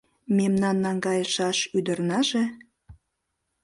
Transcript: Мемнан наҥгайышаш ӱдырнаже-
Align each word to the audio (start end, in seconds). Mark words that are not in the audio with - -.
Мемнан 0.37 0.77
наҥгайышаш 0.85 1.57
ӱдырнаже- 1.77 2.43